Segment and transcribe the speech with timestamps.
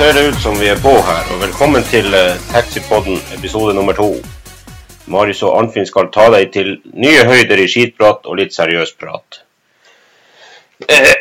[0.00, 3.92] ser det ut som vi er på her, og velkommen til eh, Taxipodden episode nummer
[3.92, 4.14] to.
[5.12, 9.42] Marius og Arnfinn skal ta deg til nye høyder i skitprat og litt seriøs prat.
[10.88, 11.12] Eh,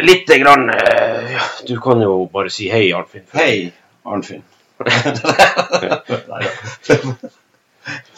[0.00, 1.36] Lite grann eh,
[1.68, 3.28] Du kan jo bare si hei, Arnfinn.
[3.36, 3.68] Hei,
[4.08, 4.40] Arnfinn.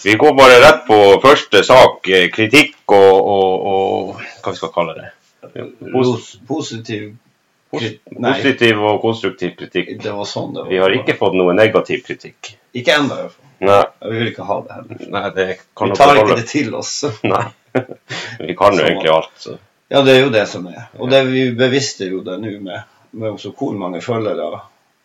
[0.05, 2.07] Vi går bare rett på første sak.
[2.07, 5.11] eh, Kritikk og, og, og hva vi skal kalle det.
[5.91, 7.17] Pos Positiv
[7.81, 9.95] positiv og konstruktiv kritikk.
[10.03, 10.71] det var sånn det var.
[10.71, 12.55] Vi har ikke fått noe negativ kritikk.
[12.75, 13.41] Ikke ennå, i hvert fall.
[13.65, 15.05] Nei, Vi vil ikke ha det heller.
[15.15, 15.47] nei det
[15.79, 16.95] kan Vi tar ikke det til oss.
[17.35, 17.45] Nei.
[18.41, 18.89] Vi kan jo Sånn.
[18.91, 19.31] egentlig alt.
[19.41, 19.57] Så.
[19.91, 20.85] Ja, det er jo det som er.
[20.99, 22.83] Og det vi bevisste jo det nå med,
[23.13, 24.61] med også hvor mange følgere.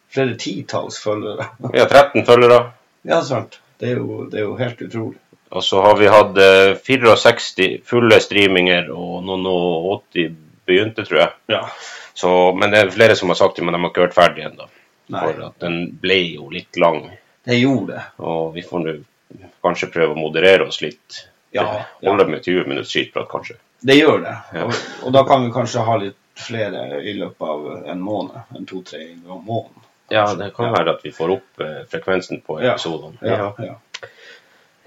[0.09, 1.45] Flere titalls følgere.
[1.71, 2.59] Vi har 13 følgere.
[3.07, 3.59] Ja, sant.
[3.79, 5.19] Det er jo, det er jo helt utrolig.
[5.55, 10.35] Og så har vi hatt eh, 64 fulle streaminger og noen og 80
[10.69, 11.31] begynte, tror jeg.
[11.51, 11.63] Ja.
[12.19, 14.45] Så, men det er flere som har sagt det, men de har ikke hørt ferdig
[14.49, 14.69] ennå.
[15.09, 17.07] For at den ble jo litt lang.
[17.47, 18.03] det gjorde det.
[18.21, 18.93] Og vi får nå
[19.65, 21.23] kanskje prøve å moderere oss litt.
[21.55, 21.65] Ja,
[22.05, 23.55] Holde med 20 minutts skitprat, kanskje.
[23.81, 24.35] Det gjør det.
[24.53, 24.65] Ja.
[24.67, 24.73] Og,
[25.07, 28.37] og da kan vi kanskje ha litt flere i løpet av en måned.
[28.57, 29.85] En to-tre i måneden.
[30.09, 32.75] Ja, det kan være at vi får opp eh, frekvensen på Ja.
[33.21, 33.75] Ja, ja.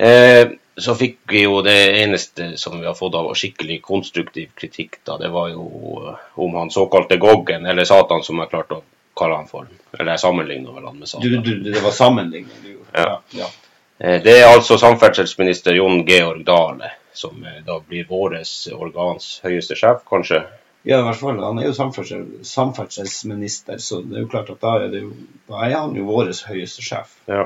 [0.02, 4.98] Eh, så fikk vi jo det eneste som vi har fått av skikkelig konstruktiv kritikk,
[5.06, 5.18] da.
[5.20, 5.66] Det var jo
[6.08, 8.82] eh, om han såkalte Goggen, eller Satan, som jeg klarte å
[9.18, 9.68] kalle han for.
[9.98, 11.38] Eller jeg sammenligna vel han med Satan.
[11.44, 13.04] du, det var sammenligning du gjorde.
[13.04, 13.20] Ja.
[13.44, 13.52] ja.
[13.98, 20.02] Eh, det er altså samferdselsminister Jon Georg Dale, som da blir våres organs høyeste sjef,
[20.08, 20.42] kanskje.
[20.82, 21.38] Ja, i hvert fall.
[21.46, 25.12] Han er jo samferdsel, samferdselsminister, så det er jo klart at da er, det jo,
[25.46, 27.20] da er han jo vår høyeste sjef.
[27.30, 27.44] Ja.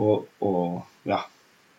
[0.00, 1.20] Og, og ja,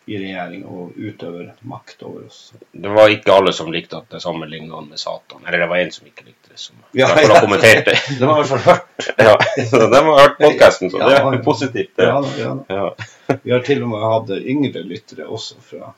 [0.06, 2.52] i regjering og utøver makt over oss.
[2.72, 5.44] Det var ikke alle som likte at jeg sammenlignet han med Satan.
[5.46, 7.28] Eller det var en som ikke likte det, som Ja, ja.
[7.30, 7.98] har kommentert det.
[8.18, 8.88] Det var i hvert fall hørt.
[9.22, 9.36] Ja,
[9.70, 11.92] så de har hørt podkasten, så det er positivt.
[11.96, 12.08] Det.
[12.08, 12.54] Ja, ja.
[12.68, 13.36] Ja.
[13.42, 15.94] Vi har til og med hatt yngre lyttere også fra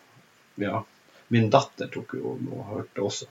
[0.60, 0.84] ja.
[1.32, 3.26] Min datter tok jo og hørte også.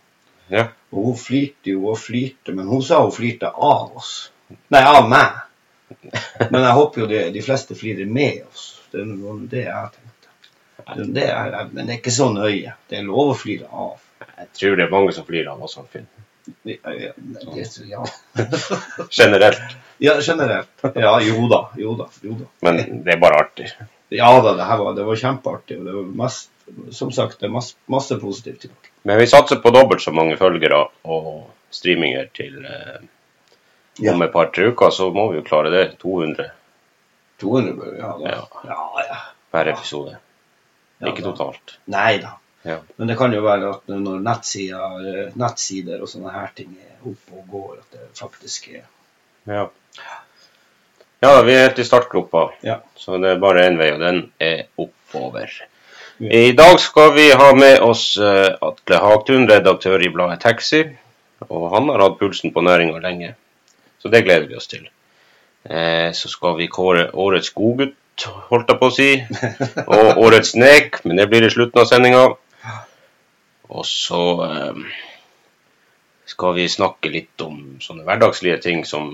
[0.51, 0.67] Ja.
[0.91, 4.31] Og hun flirte jo og flirte, men hun sa hun flirte av oss.
[4.73, 5.37] Nei, av meg.
[6.49, 8.65] Men jeg håper jo de, de fleste flirer med oss.
[8.91, 10.12] Det er noe det jeg tenkte.
[11.15, 12.73] Det, er, men det er ikke så nøye.
[12.89, 14.01] Det er lov å flire av.
[14.37, 16.07] Jeg tror det er mange som flirer av oss, Finn.
[16.67, 18.03] Ja, ja.
[19.09, 19.75] Generelt.
[20.03, 20.69] ja, generelt.
[20.95, 21.69] Ja, jo da.
[21.79, 22.07] Jo da.
[22.21, 22.47] Jo da.
[22.67, 23.69] Men det er bare artig.
[24.13, 25.77] Ja da, det her var, det var kjempeartig.
[25.79, 26.49] Og det var mest,
[26.91, 28.91] som sagt, det er masse, masse positivt tilbake.
[29.07, 31.29] Men vi satser på dobbelt så mange følgere og
[31.73, 32.99] streaminger til eh,
[34.01, 34.13] Ja.
[34.15, 35.83] om et par-tre uker, så må vi jo klare det.
[36.01, 36.49] 200
[37.43, 38.29] 200 bør vi ha da.
[38.31, 38.63] Ja.
[38.69, 39.17] Ja, ja.
[39.51, 40.15] per episode.
[41.03, 41.31] Ja, Ikke da.
[41.33, 41.77] totalt.
[41.91, 42.33] Nei da.
[42.63, 42.77] Ja.
[42.97, 47.35] Men det kan jo være at når nettsider, nettsider og sånne her ting er oppe
[47.41, 48.85] og går, at det faktisk er
[49.47, 49.65] Ja.
[51.23, 52.77] ja, vi er helt i startgropa, Ja.
[52.95, 55.49] så det er bare én vei, og den er oppover.
[56.19, 60.83] I dag skal vi ha med oss eh, Atle Hagtun, redaktør i bladet Taxi.
[61.49, 63.33] Og han har hatt pulsen på næringa lenge,
[63.99, 64.85] så det gleder vi oss til.
[65.65, 69.09] Eh, så skal vi kåre årets godgutt, holdt jeg på å si.
[69.87, 72.27] Og årets nek, men det blir i slutten av sendinga.
[73.73, 74.81] Og så eh,
[76.29, 79.09] skal vi snakke litt om sånne hverdagslige ting som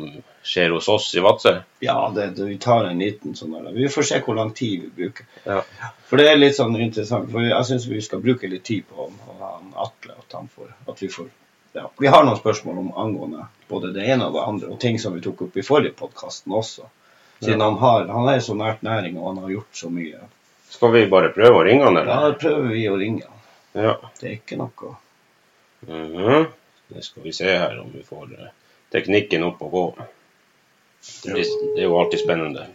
[0.45, 1.55] skjer hos oss i Vadsø.
[1.83, 3.57] Ja, det, det, vi tar en liten sånn.
[3.75, 5.27] Vi får se hvor lang tid vi bruker.
[5.45, 5.61] Ja.
[6.09, 7.31] For det er litt sånn interessant.
[7.31, 10.15] For jeg syns vi skal bruke litt tid på på han Atle.
[10.19, 11.29] At, han får, at vi får
[11.77, 11.89] ja.
[11.99, 15.13] Vi har noen spørsmål om angående både det ene og det andre, og ting som
[15.13, 16.87] vi tok opp i forrige podkasten også.
[17.39, 20.19] Siden han, har, han er så nært næring, og han har gjort så mye.
[20.69, 22.33] Skal vi bare prøve å ringe han, Da eller?
[22.41, 23.37] prøver vi å ringe han.
[23.79, 23.93] Ja.
[24.19, 24.95] Det er ikke noe
[25.87, 26.47] Mhm.
[26.89, 28.49] Det skal vi se her om vi får eh,
[28.91, 29.83] teknikken opp og gå.
[31.23, 31.35] Det,
[31.75, 32.65] det er jo alltid spennende.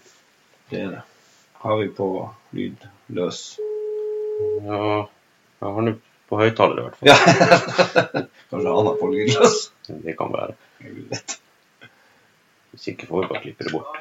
[0.70, 1.02] Det er det.
[1.64, 2.06] Har vi på
[2.56, 3.42] lyd løs?
[4.64, 4.78] Ja,
[5.60, 5.94] jeg har nå
[6.31, 7.08] på høyttaler i hvert fall.
[7.10, 7.17] Ja.
[8.50, 9.58] Kanskje han har på lydløs?
[10.06, 10.56] Det kan være.
[12.72, 14.00] Hvis ikke får vi bare klippe det bort.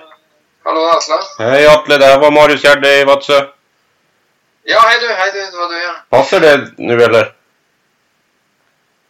[0.64, 1.20] Hallo, Atle.
[1.40, 3.40] Hei Atle, det var Marius Gjerde i Vadsø.
[4.66, 5.94] Ja, hei du, hei du, det var du, ja.
[6.14, 7.34] Passer det nå, eller?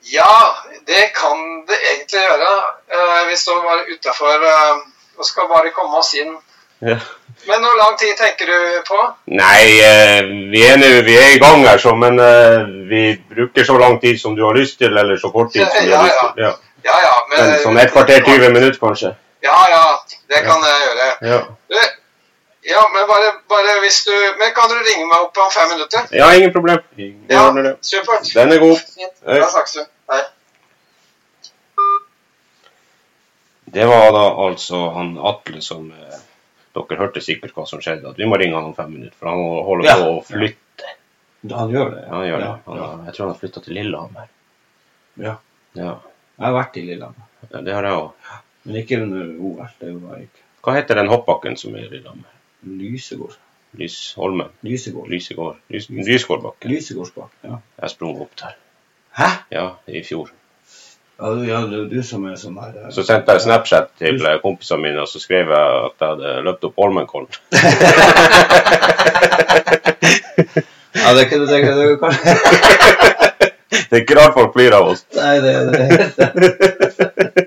[0.10, 0.34] Ja,
[0.90, 2.54] det kan det egentlig gjøre.
[2.98, 4.82] Eh, vi står bare utafor eh,
[5.20, 6.34] og skal bare komme oss inn.
[6.82, 6.98] Ja.
[7.48, 9.00] Men hvor lang tid tenker du på?
[9.38, 12.18] Nei, eh, vi er, nu, vi er i gang her, så, men
[12.90, 15.86] vi bruker så lang tid som du har lyst til, eller så kort tid som
[15.86, 16.48] du har Ja, lyst til.
[16.48, 16.54] Ja.
[16.84, 17.14] Ja, ja.
[17.30, 19.14] Men, Men sånn et kvarter, 20 minutter kanskje.
[19.44, 19.84] Ja, ja,
[20.32, 21.08] det kan jeg gjøre.
[21.32, 21.80] Ja, Du,
[22.72, 26.06] ja, men bare, bare hvis du Men kan du ringe meg opp om fem minutter?
[26.16, 26.80] ja ingen problem.
[26.98, 27.74] Ingen Ja, ordner det.
[27.86, 28.30] supert.
[28.34, 28.78] Den er god.
[28.80, 29.18] Fint.
[29.26, 29.84] Da snakkes vi.
[30.14, 30.22] Hei.
[33.74, 36.20] Det var da altså han Atle som eh,
[36.74, 38.10] Dere hørte sikkert hva som skjedde.
[38.10, 39.96] At vi må ringe han om fem minutter, for han holder Ja.
[40.02, 40.94] på å flytte.
[41.52, 42.02] Han gjør det.
[42.08, 42.48] Ja, han gjør det.
[42.66, 42.88] Han, ja.
[43.08, 44.28] Jeg tror han har flytta til Lillehammer.
[45.22, 45.36] Ja.
[45.78, 45.92] Ja.
[46.40, 48.32] Jeg har vært i Lillehammer, ja, det har jeg òg.
[48.64, 49.66] Men ikke under OL.
[49.80, 52.32] Det var ikke Hva heter den hoppbakken som er i Lillehammer?
[52.64, 53.36] Lysegård.
[53.80, 54.50] Lysholmen?
[54.64, 55.10] Lysegård.
[55.12, 55.56] Lysegård?
[55.74, 56.72] Lys, Lysegårdbakken.
[56.72, 57.56] Lysegårdsbakken, Ja.
[57.82, 58.54] Jeg sprang opp der.
[59.18, 59.28] Hæ?
[59.52, 60.30] Ja, i fjor.
[61.20, 64.20] Ja, du, ja, du, du som er sånn her eh, Så sendte jeg Snapchat til
[64.20, 64.40] du...
[64.42, 67.30] kompisene mine, og så skrev jeg at jeg hadde løpt opp Holmenkollen.
[70.94, 71.64] Ja, det er ikke det, deg
[72.00, 72.34] kanskje
[73.90, 75.02] Det er ikke rart folk blir av oss.
[75.18, 75.90] Nei, det er det.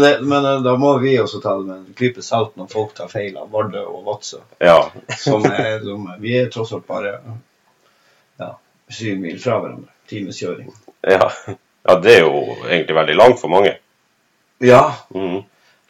[0.00, 2.94] Men, men eh, da må vi også ta det med en klype salt når folk
[2.96, 4.40] tar feil av Vardø og Vadsø.
[4.62, 4.78] Ja.
[5.20, 7.16] Som er, som, vi er tross alt bare
[8.40, 8.50] ja,
[8.88, 9.90] syv mil fra hverandre.
[10.10, 10.72] Times kjøring.
[11.08, 11.30] ja.
[11.84, 13.74] Ja, det er jo egentlig veldig langt for mange.
[14.64, 14.94] Ja.
[15.12, 15.42] Mhm.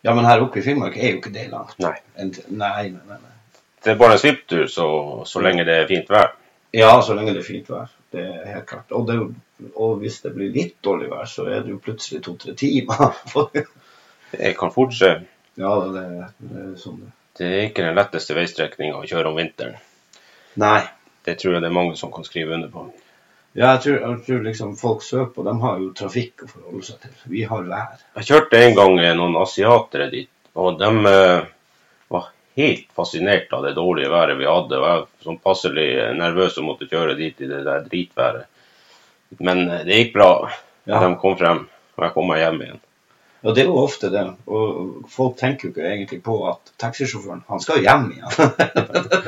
[0.02, 1.76] ja, men her oppe i Finnmark er jo ikke det langt.
[1.78, 1.94] Nei.
[2.18, 3.18] En Nei, nei, nei.
[3.20, 3.60] nei.
[3.84, 4.86] Det er bare en svipptur så,
[5.26, 6.32] så lenge det er fint vær.
[6.74, 7.92] Ja, så lenge det er fint vær.
[8.10, 8.90] Det er helt klart.
[8.90, 9.20] Og, det,
[9.76, 13.14] og hvis det blir litt dårlig vær, så er det jo plutselig to-tre timer.
[14.38, 15.14] Det kan fort skje.
[15.60, 16.04] ja, det,
[16.38, 19.80] det er sånn det Det er ikke den letteste veistrekninga å kjøre om vinteren.
[20.62, 20.82] Nei.
[21.24, 22.84] Det tror jeg det er mange som kan skrive under på.
[23.54, 27.00] Ja, jeg tror, jeg tror liksom folk sørpå, de har jo trafikk å forholde seg
[27.04, 27.12] til.
[27.30, 28.00] Vi har vær.
[28.18, 31.46] Jeg kjørte en gang noen asiatere dit, og de eh,
[32.10, 32.28] var
[32.58, 34.80] helt fascinert av det dårlige været vi hadde.
[34.80, 35.86] Og jeg var sånn passelig
[36.18, 38.50] nervøs og måtte kjøre dit i det der dritværet.
[39.38, 40.30] Men eh, det gikk bra.
[40.90, 41.00] Ja.
[41.06, 41.64] De kom frem,
[41.94, 42.83] og jeg kom meg hjem igjen.
[43.44, 44.22] Ja, det er jo ofte det.
[44.48, 48.30] Og folk tenker jo ikke egentlig på at taxisjåføren, han skal jo hjem igjen.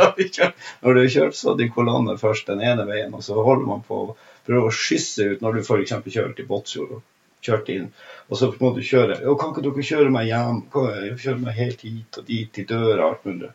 [0.80, 3.84] Når du har kjørt så de kolonne først den ene veien, og så holder man
[3.84, 4.14] på å
[4.46, 5.92] prøve å skysse ut når du f.eks.
[6.06, 7.04] kjører til Båtsfjord og
[7.44, 7.90] kjørt inn,
[8.30, 10.64] og så må du kjøre «Jo, Kan ikke dere kjøre meg hjem?
[10.72, 13.52] Kjøre meg helt hit og dit til døra og alt mulig.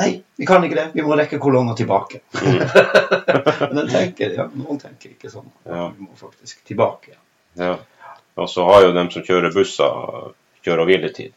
[0.00, 0.10] Nei,
[0.40, 0.88] vi kan ikke det.
[0.96, 2.22] Vi må rekke kolonna tilbake.
[2.40, 5.50] Men den tenker, ja, noen tenker ikke sånn.
[5.66, 5.90] Ja.
[5.92, 7.12] Vi må faktisk tilbake.
[7.12, 7.24] igjen.
[7.60, 7.74] Ja.
[8.40, 10.34] Og så har jo de som kjører busser,
[10.64, 11.32] kjøre- og hviletid.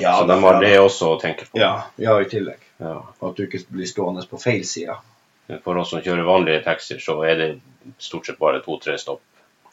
[0.00, 1.58] Ja, så de har det også å tenke på.
[1.60, 2.62] Ja, ja, i tillegg.
[2.80, 2.94] Ja.
[3.20, 4.96] At du ikke blir stående på feil side.
[5.64, 7.50] For oss som kjører vanlige taxier, så er det
[8.00, 9.20] stort sett bare to-tre stopp.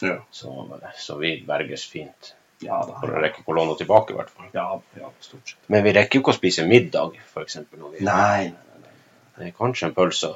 [0.03, 0.17] Ja.
[0.31, 0.51] Så,
[0.99, 2.33] så vi berges fint.
[2.63, 2.97] Ja da.
[2.99, 4.49] For å rekke kolonna tilbake, i hvert fall.
[4.51, 4.67] Ja,
[4.99, 5.59] ja, stort sett.
[5.71, 7.61] Men vi rekker jo ikke å spise middag, f.eks.
[7.71, 9.47] Nei, nei, nei.
[9.47, 10.33] Er kanskje en pølse.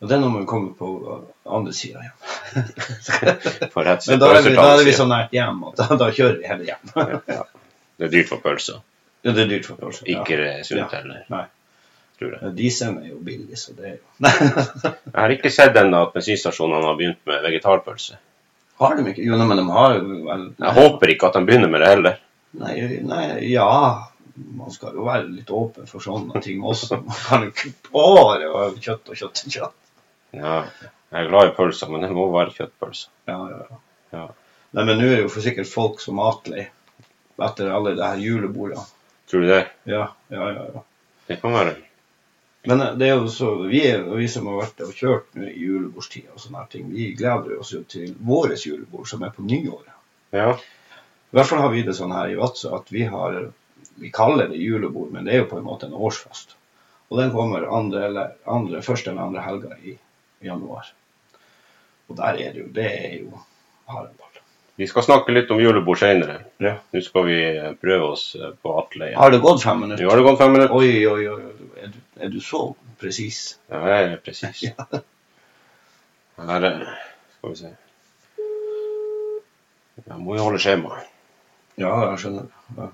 [0.00, 0.88] Og det er når man kommer på
[1.48, 2.16] andre sida igjen.
[3.76, 6.50] Men da er, vi, da er vi så nært hjem at da, da kjører vi
[6.50, 6.90] heller hjem.
[7.36, 7.44] ja.
[7.96, 8.82] Det er dyrt for pølser.
[9.24, 10.02] Ja, det er dyrt for oss.
[10.04, 11.46] Ikke det sunt heller, Nei.
[12.20, 12.42] tror jeg.
[12.42, 14.28] Ja, Dieselen er jo billig, så det er jo
[14.92, 18.20] Jeg har ikke sett ennå at bensinstasjonene har begynt med vegetarpølse.
[18.82, 19.24] Har de ikke?
[19.24, 22.20] Jo, men de har jo vel Jeg håper ikke at de begynner med det heller.
[22.60, 22.76] Nei,
[23.08, 23.70] nei, ja.
[24.36, 27.00] Man skal jo være litt åpen for sånne ting også.
[27.00, 29.82] Man kan jo ikke bare kjøtt og kjøtt og kjøtt.
[30.34, 30.56] Ja,
[31.12, 33.12] jeg er glad i pølser, men det må være kjøttpølser.
[33.30, 33.80] Ja, ja,
[34.14, 34.26] ja.
[34.76, 36.66] Nei, men nå er jo for sikkert folk så matlei
[37.46, 38.84] etter alle de her julebordene.
[39.30, 39.64] Tror du det?
[39.88, 40.64] Ja, ja, ja.
[40.74, 40.82] ja.
[41.26, 41.76] Det kan være.
[42.66, 45.46] Men eh, det er jo så, vi, er, vi som har vært og kjørt nå
[45.50, 49.46] i julebordstida og sånne ting, vi gleder oss jo til vårt julebord, som er på
[49.46, 49.94] nyåret.
[50.34, 50.52] Ja.
[50.56, 53.46] I hvert fall har vi det sånn her i Vadsø at vi har
[53.96, 56.50] Vi kaller det julebord, men det er jo på en måte en årsfest.
[57.08, 59.94] Og den kommer andre, eller andre, første eller andre helga i
[60.44, 60.92] januar.
[62.06, 63.42] Og der er det jo Det er jo
[63.90, 64.26] Haraldball.
[64.76, 66.40] Vi skal snakke litt om julebord senere.
[66.60, 66.74] Ja.
[66.92, 69.08] Nå skal vi eh, prøve oss eh, på Atle.
[69.16, 70.04] Har det gått fem minutter?
[70.04, 70.74] Ja, har det gått fem minutter.
[70.76, 71.70] Oi, oi, oi.
[71.80, 72.60] Er du, er du så
[73.00, 73.40] presis?
[73.72, 74.66] Ja, jeg er presis.
[76.50, 76.92] Her eh,
[77.38, 77.72] skal vi se.
[80.04, 81.00] Jeg må jo holde skjema.
[81.80, 82.52] Ja, jeg skjønner.
[82.76, 82.90] Ja.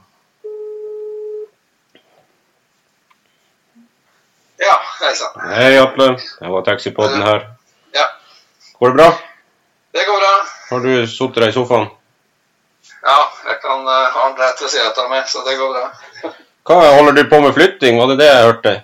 [4.63, 5.41] Ja, hei sann.
[5.51, 6.07] Hei, Atle.
[6.41, 7.49] Det var taxipodden her.
[7.97, 8.07] Ja,
[8.79, 9.09] Går det bra?
[9.93, 10.35] det går bra.
[10.71, 11.89] Har du sittet deg i sofaen?
[13.03, 15.85] Ja, jeg kan uh, ha en rett ved siden av meg, så det går bra.
[16.69, 17.99] Hva holder du på med flytting?
[17.99, 18.75] Var det det jeg hørte?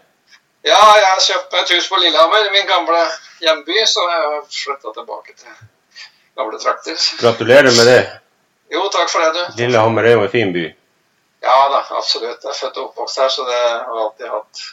[0.67, 3.05] Ja, jeg har kjøpt meg et hus på Lillehammer, min gamle
[3.45, 5.55] hjemby, så jeg har flytta tilbake til
[6.39, 6.99] gamle trakter.
[7.23, 8.01] Gratulerer med det.
[8.75, 9.63] Jo, takk for det, du.
[9.63, 10.67] Lillehammer er jo en fin by.
[11.47, 12.43] Ja da, absolutt.
[12.43, 14.65] Jeg er født og oppvokst her, så det har alltid hatt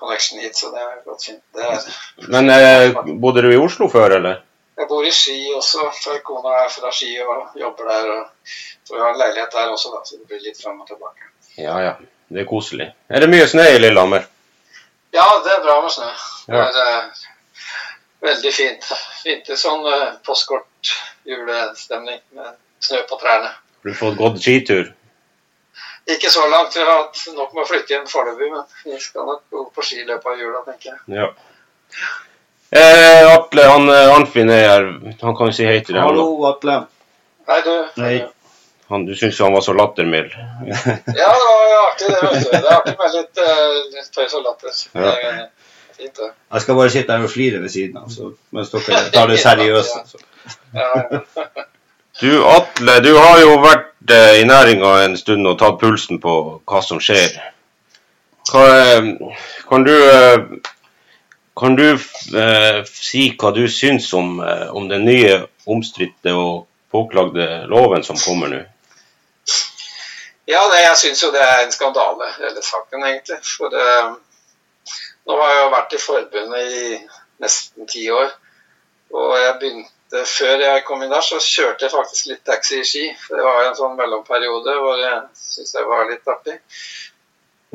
[0.00, 1.42] connection hit, så det er gått fint.
[1.54, 1.88] Er,
[2.28, 4.44] Men eh, bodde du i Oslo før, eller?
[4.78, 8.10] jeg bor i Ski også, for kona er fra Ski og jobber der.
[8.14, 8.52] Og,
[8.86, 11.30] så vi har en leilighet der også, da, så det blir litt fram og tilbake.
[11.58, 11.94] Ja, ja.
[12.28, 12.90] Det er koselig.
[13.08, 14.26] Er det mye snø i Lillehammer?
[15.16, 16.08] Ja, det er bra med snø.
[16.46, 17.22] Det er eh,
[18.26, 18.90] veldig fint.
[19.22, 20.92] Fint sånn eh, postkort
[21.28, 22.52] julestemning med
[22.84, 23.54] snø på trærne.
[23.56, 24.92] Har du fått gått skitur?
[26.08, 26.76] Ikke så langt.
[26.76, 29.84] Vi har hatt nok med å flytte inn foreløpig, men vi skal nok gå på
[29.84, 31.00] ski i løpet av jula, tenker jeg.
[31.18, 31.28] Ja.
[32.70, 34.88] Eh, Atle, han eh, Arnfinn er her.
[35.22, 36.04] Han kan jo si hei til deg.
[36.04, 36.80] Hallo, Atle.
[37.48, 37.74] Hei, du.
[38.00, 38.16] Hei.
[38.88, 40.32] Han, du syns han var så lattermild.
[40.32, 42.20] Ja, det var artig, det.
[42.24, 42.50] vet du.
[42.52, 44.78] Det er artig med litt, uh, litt tøys og latter.
[44.96, 45.48] Ja.
[45.98, 46.28] Fint, det.
[46.54, 49.40] Jeg skal bare sitte her og flire ved siden av, så, mens dere tar det
[49.44, 50.16] seriøst.
[50.72, 51.66] Ja, ja.
[52.20, 56.32] Du Atle, du har jo vært eh, i næringa en stund og tatt pulsen på
[56.66, 57.36] hva som skjer.
[58.50, 59.36] Hva, eh,
[59.68, 60.40] kan du eh,
[61.58, 61.84] kan du
[62.90, 65.36] si hva du syns om, om den nye
[65.70, 68.60] omstridte og påklagde loven som kommer nå?
[70.50, 73.38] Ja, det, jeg syns jo det er en skandale, hele saken, egentlig.
[73.46, 76.98] For nå har jeg jo vært i forbundet i
[77.42, 78.30] nesten ti år.
[79.14, 82.86] Og jeg begynte, før jeg kom inn der, så kjørte jeg faktisk litt taxi i
[82.86, 83.04] Ski.
[83.26, 86.56] For det var en sånn mellomperiode hvor jeg syntes det var litt artig.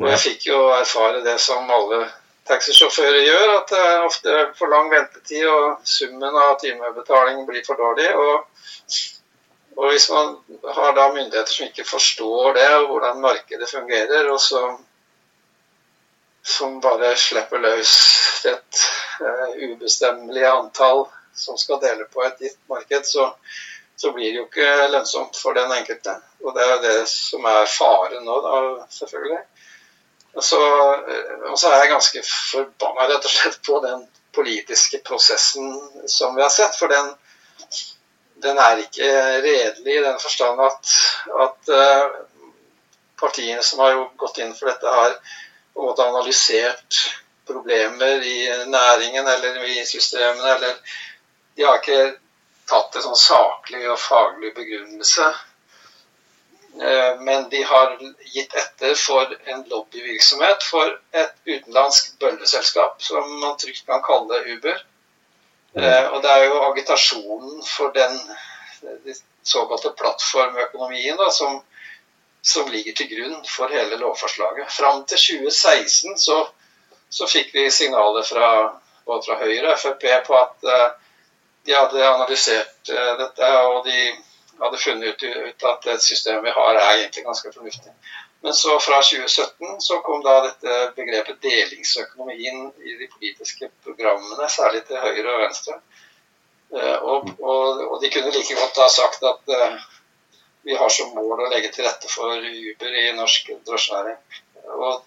[0.00, 2.02] Og jeg fikk jo erfare det som alle
[2.48, 7.78] taxisjåfører gjør, at det er ofte for lang ventetid og summen av timebetaling blir for
[7.78, 8.10] dårlig.
[8.18, 8.66] Og,
[9.78, 10.34] og hvis man
[10.76, 14.64] har da myndigheter som ikke forstår det, og hvordan markedet fungerer, og så
[16.44, 17.92] som bare slipper løs
[18.44, 18.80] et
[19.24, 23.28] uh, ubestemmelig antall som skal dele på et gitt marked, så,
[23.96, 26.16] så blir det jo ikke lønnsomt for den enkelte.
[26.44, 29.42] Og det er det som er faren nå, da, selvfølgelig.
[30.34, 30.60] Og så,
[31.08, 35.74] eh, og så er jeg ganske forbanna rett og slett på den politiske prosessen
[36.10, 36.74] som vi har sett.
[36.78, 37.12] For den,
[38.42, 39.10] den er ikke
[39.44, 40.94] redelig i den forstand at,
[41.46, 42.06] at eh,
[43.20, 45.14] partiene som har jo gått inn for dette, har
[45.74, 46.98] på en måte analysert
[47.46, 50.54] problemer i næringen eller i systemene.
[50.56, 50.76] eller
[51.56, 52.14] De har ikke
[52.68, 55.26] tatt en sånn saklig og faglig begrunnelse.
[56.82, 57.98] Eh, Men de har
[58.34, 64.80] gitt etter for en lobbyvirksomhet for et utenlandsk bølleselskap, som man trygt kan kalle Uber.
[65.76, 68.18] Eh, Og det er jo agitasjonen for den
[69.42, 71.60] såkalte plattformøkonomien da, som,
[72.42, 74.72] som ligger til grunn for hele lovforslaget.
[74.72, 76.40] Fram til 2016 så,
[77.10, 78.50] så fikk vi signaler fra
[79.06, 80.90] både fra Høyre og Frp på at eh,
[81.64, 83.98] de hadde analysert eh, dette, og de
[84.60, 87.94] hadde funnet ut, ut at det systemet vi har er egentlig ganske fornuftig.
[88.44, 94.84] Men så fra 2017 så kom da dette begrepet delingsøkonomien i de politiske programmene, særlig
[94.88, 95.80] til høyre og venstre.
[96.74, 99.76] Eh, Og, og, og de kunne like godt ha sagt at eh,
[100.64, 104.16] vi har som mål å legge til rette for Uber i norsk drosjenæring.
[104.64, 105.02] Og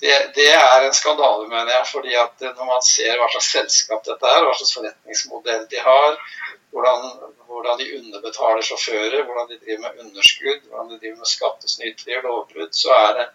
[0.00, 1.86] det, det er en skandale, mener jeg.
[1.92, 6.16] fordi at når man ser hva slags selskap dette er, hva slags forretningsmodell de har,
[6.70, 7.08] hvordan,
[7.48, 12.26] hvordan de underbetaler sjåfører, hvordan de driver med underskudd, hvordan de driver med skattesnyteri og
[12.28, 13.26] lovbrudd, så er det,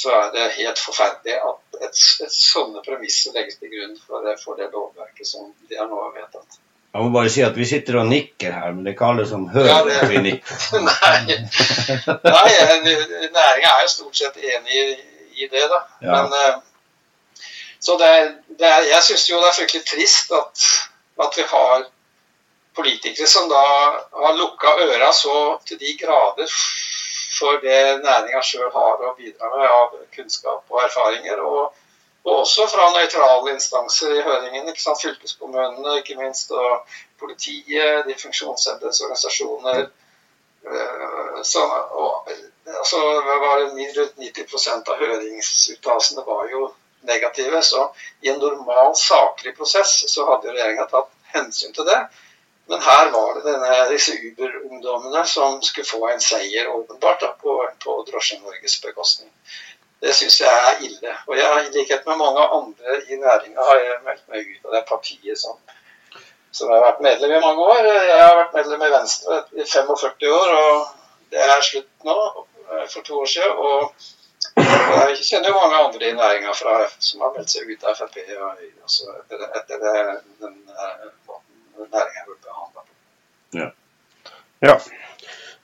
[0.00, 4.38] så er det helt forferdelig at et, et sånne premisser legges til grunn for det,
[4.42, 6.58] for det lovverket som de har nå vedtatt.
[6.96, 9.26] Jeg må bare si at vi sitter og nikker her, men det er ikke alle
[9.28, 10.56] som Ja, hører det- at vi nikker.
[10.88, 11.36] Nei,
[12.24, 12.48] Nei
[13.36, 14.86] næringa er jo stort sett enig i,
[15.36, 15.80] i det, da.
[16.00, 16.12] Ja.
[16.22, 17.44] Men, eh,
[17.80, 20.66] så det, er- det er, jeg syns jo det er fryktelig trist at,
[21.26, 21.86] at vi har
[22.76, 23.62] politikere som da
[24.12, 25.36] har lukka øra så
[25.68, 26.50] til de grader
[27.38, 31.40] for det næringa sjøl har å bidra med av kunnskap og erfaringer.
[31.44, 31.74] og
[32.26, 34.68] og også fra nøytrale instanser i høringen.
[34.68, 36.80] ikke sant, Fylkeskommunene, ikke minst, og
[37.20, 39.84] politiet, de funksjonshemmedes organisasjoner.
[40.66, 42.15] Eh, Så, og,
[42.66, 46.68] altså, rundt 90% av høringsuttalelsene var jo
[47.06, 47.62] negative.
[47.62, 52.00] Så i en normal, saklig prosess så hadde regjeringa tatt hensyn til det.
[52.66, 57.60] Men her var det denne, disse Uber-ungdommene som skulle få en seier, åpenbart, da, på,
[57.84, 59.30] på Drosje-Norges bekostning.
[60.02, 61.14] Det syns jeg er ille.
[61.26, 64.74] Og jeg, i likhet med mange andre i næringa har jeg meldt meg ut av
[64.74, 65.56] det partiet som,
[66.50, 67.86] som har vært medlem i mange år.
[67.86, 72.18] Jeg har vært medlem i Venstre i 45 år, og det er slutt nå,
[72.92, 73.56] for to år siden.
[73.56, 74.06] Og,
[74.56, 78.18] jeg kjenner jo mange andre i næringa som har meldt seg ut av Frp
[78.84, 79.94] også etter, etter det,
[80.44, 82.92] den eh, måten næringa blitt behandla på.
[84.66, 84.78] Ja.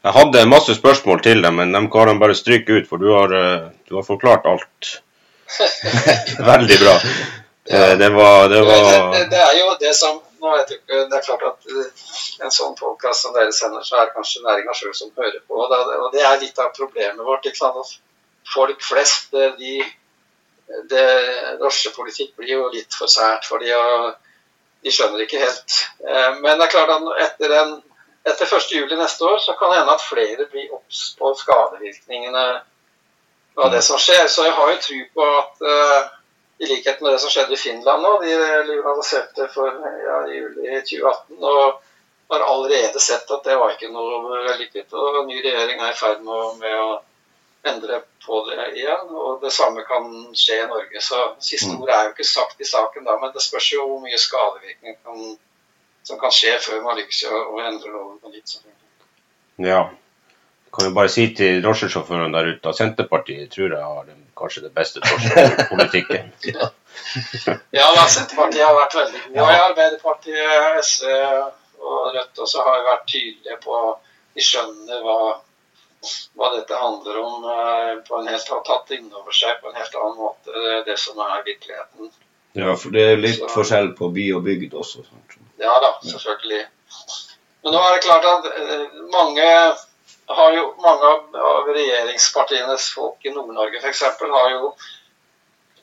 [0.03, 3.13] Jeg hadde masse spørsmål til deg, men dem kan de bare stryke ut, for du
[3.15, 4.97] har, eh, du har forklart alt.
[6.53, 6.99] Veldig bra.
[7.71, 8.83] Eh, Det var, det Det,
[9.15, 12.07] det, det er jo det som nå vet jeg ikke, Det er klart at eh,
[12.47, 15.61] en sånn podkast som dere sender, så er det kanskje næringa sjøl som hører på.
[15.63, 17.47] Og det, er litt av problemet vårt.
[17.47, 17.95] ikke sant?
[18.55, 19.77] Folk flest, eh, de
[20.91, 21.07] det,
[21.61, 24.15] Drosjepolitikk blir jo litt for sært for de, og
[24.83, 25.79] de skjønner ikke helt.
[26.03, 27.81] Eh, Men det er klart at etter en
[28.23, 32.45] etter 1.7 neste år så kan det hende at flere blir obs på skadevirkningene
[33.59, 34.29] av det som skjer.
[34.31, 35.65] Så jeg har jo tro på at
[36.63, 38.35] i likhet med det som skjedde i Finland nå, de
[38.69, 41.81] liberaliserte for ja, juli 2018 og
[42.33, 44.95] har allerede sett at det var ikke noe vellykket.
[44.97, 49.11] Og ny regjering er i ferd med, med, å endre på det igjen.
[49.11, 50.07] Og det samme kan
[50.39, 51.03] skje i Norge.
[51.05, 51.83] Så siste mm.
[51.83, 54.97] ord er jo ikke sagt i saken da, men det spørs jo hvor mye skadevirkning
[55.03, 55.35] kan
[56.03, 58.57] som kan skje før man lykkes i å endre loven på nytt.
[59.63, 59.83] Ja.
[60.73, 64.65] Kan jo bare si til drosjesjåførene der ute at Senterpartiet tror jeg har den, kanskje
[64.67, 66.33] det beste drosjepolitikken.
[66.53, 66.69] ja.
[67.71, 69.39] ja, Senterpartiet har vært veldig gode.
[69.39, 69.69] Ja.
[69.69, 71.09] Arbeiderpartiet, SV
[71.83, 73.79] og Rødt også har vært tydelige på
[74.33, 75.17] De skjønner hva,
[76.39, 79.77] hva dette handler om, eh, på en helt, har tatt inn over seg på en
[79.77, 82.13] helt annen måte, det som er virkeligheten.
[82.57, 83.51] Ja, for det er litt så.
[83.53, 85.05] forskjell på by og bygd også.
[85.05, 85.37] Sant?
[85.61, 86.65] Ja da, selvfølgelig.
[87.63, 89.47] Men nå er det klart at eh, mange
[90.39, 91.11] har jo mange
[91.53, 94.03] av regjeringspartienes folk i Nord-Norge f.eks.
[94.21, 94.73] har jo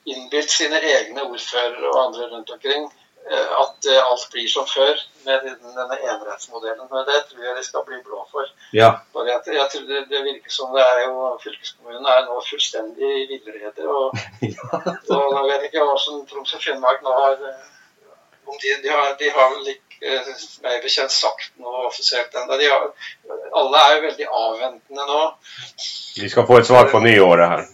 [0.10, 2.86] innbilt sine egne ordførere og andre rundt omkring
[3.32, 6.88] eh, at eh, alt blir som før med denne enerettsmodellen.
[6.92, 8.52] Men det tror jeg de skal bli blå for.
[8.74, 8.92] Ja.
[9.16, 13.28] Jeg, jeg tror det, det, virker som det er jo fylkeskommunen er nå fullstendig i
[13.34, 13.90] villrede.
[13.90, 14.18] Og,
[15.18, 17.44] og jeg vet ikke som Troms og Finnmark nå har
[18.50, 20.32] om de, de, har, de har vel ikke eh,
[20.66, 22.58] meg bekjent sagt noe offisielt ennå.
[23.62, 25.22] Alle er jo veldig avventende nå.
[26.20, 27.68] Vi skal få et svar på nyåret her.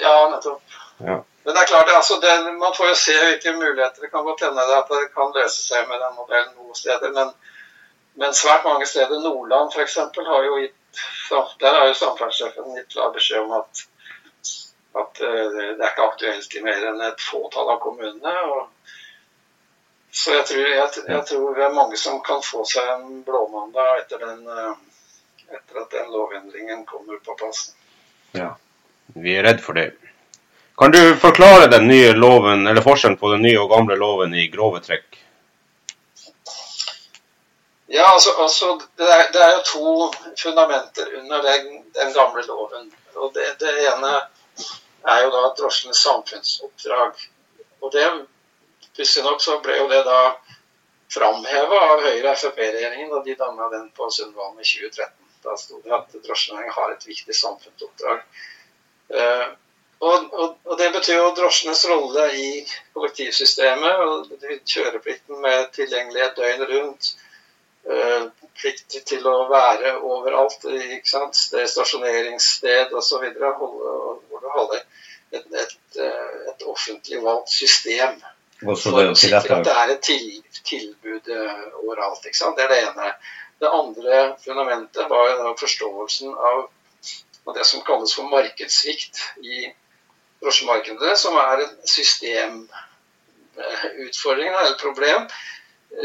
[0.00, 0.80] Ja, nettopp.
[1.02, 1.20] Ja.
[1.44, 4.00] Men det er klart, altså, det, man får jo se hvilke muligheter.
[4.00, 7.10] Det kan godt hende at det kan løse seg med den modellen noen steder.
[7.16, 7.32] Men,
[8.22, 9.98] men svært mange steder, Nordland f.eks.,
[10.32, 10.78] har jo gitt
[11.60, 13.82] Der har jo samferdselssjefen gitt klar beskjed om at,
[15.00, 18.34] at uh, det er ikke aktuelt i mer enn et fåtall av kommunene.
[18.52, 18.81] og
[20.14, 24.02] så jeg tror, jeg, jeg tror, det er mange som kan få seg en blåmandag
[24.02, 27.70] etter, den, eh, etter at den lovendringen kommer på plass.
[28.36, 28.50] Ja,
[29.14, 29.90] vi er redd for det.
[30.78, 34.48] Kan du forklare den nye loven, eller forskjellen på den nye og gamle loven i
[34.52, 35.16] grove trekk?
[37.92, 42.92] Ja, altså, altså det, er, det, er, jo to fundamenter under den, den gamle loven.
[43.14, 44.12] Og det, det, ene
[45.08, 47.20] er jo da drosjenes samfunnsoppdrag.
[47.80, 48.06] Og det
[48.96, 50.20] Pussig nok så ble jo det da
[51.12, 55.12] framheva av Høyre-Frp-regjeringen da de danna den på Sundvolden i 2013.
[55.42, 58.22] Da sto det at drosjenæringen har et viktig samfunnsoppdrag.
[59.12, 59.48] Uh,
[60.02, 62.46] og, og, og, Det betyr jo drosjenes rolle i
[62.94, 64.30] kollektivsystemet og
[64.72, 67.12] kjøreplikten med tilgjengelighet døgnet rundt.
[67.82, 71.38] Uh, plikt til å være overalt, ikke sant?
[71.38, 73.24] Sted, stasjoneringssted osv.
[73.40, 74.84] Hvor du holder
[75.32, 78.20] et, et, eh, et offentlig valgt system
[78.62, 78.74] for å
[79.18, 80.26] sikre at det er et til,
[80.66, 82.22] tilbud uh, overalt.
[82.26, 82.56] ikke sant?
[82.58, 83.06] Det er det ene.
[83.62, 86.58] Det andre fundamentet var jo forståelsen av,
[87.46, 89.44] av, det som kalles for markedssvikt i
[90.42, 95.32] drosjemarkedet, som er en systemutfordring eller et problem uh,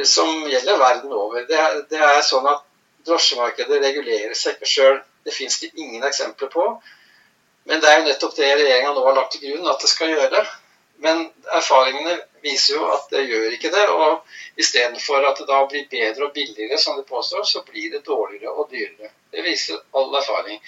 [0.06, 1.40] som gjelder verden over.
[1.50, 2.62] Det er, det er sånn at
[3.08, 4.98] drosjemarkedet regulerer seg ikke sjøl.
[5.26, 6.64] Det fins det ingen eksempler på.
[7.68, 10.14] Men det er jo nettopp det regjeringa nå har lagt til grunn at det skal
[10.14, 10.40] gjøre.
[11.04, 13.86] Men erfaringene viser jo at det gjør ikke det.
[13.94, 18.06] Og istedenfor at det da blir bedre og billigere, som det påstår, så blir det
[18.08, 19.12] dårligere og dyrere.
[19.32, 20.62] Det viser all erfaring.